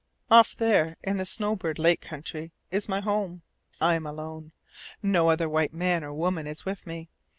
[0.31, 3.43] Off there, in the Snowbird Lake country, is my home.
[3.79, 4.51] I am alone.
[5.03, 7.11] No other white man or woman is with me.